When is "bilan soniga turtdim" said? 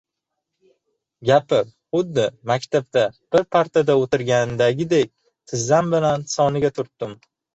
5.95-7.17